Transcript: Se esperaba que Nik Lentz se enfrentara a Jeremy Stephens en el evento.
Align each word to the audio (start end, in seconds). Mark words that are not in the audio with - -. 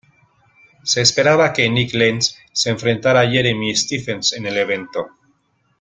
Se 0.83 0.99
esperaba 0.99 1.53
que 1.53 1.69
Nik 1.69 1.93
Lentz 1.93 2.35
se 2.53 2.71
enfrentara 2.71 3.19
a 3.19 3.29
Jeremy 3.29 3.75
Stephens 3.75 4.33
en 4.33 4.47
el 4.47 4.57
evento. 4.57 5.11